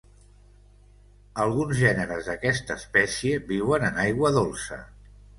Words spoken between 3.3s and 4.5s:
viuen en aigua